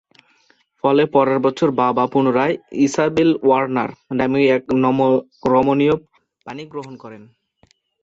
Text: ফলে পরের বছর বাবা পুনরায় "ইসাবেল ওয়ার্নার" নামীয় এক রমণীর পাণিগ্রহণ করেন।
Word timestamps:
ফলে 0.83 1.03
পরের 1.13 1.39
বছর 1.45 1.69
বাবা 1.81 2.03
পুনরায় 2.07 2.55
"ইসাবেল 2.85 3.29
ওয়ার্নার" 3.41 3.89
নামীয় 4.19 4.47
এক 4.55 4.63
রমণীর 5.45 5.93
পাণিগ্রহণ 6.45 6.93
করেন। 7.03 7.23